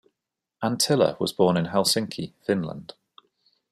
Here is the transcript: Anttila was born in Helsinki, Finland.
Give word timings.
Anttila 0.63 1.19
was 1.19 1.31
born 1.31 1.57
in 1.57 1.65
Helsinki, 1.67 2.33
Finland. 2.43 2.95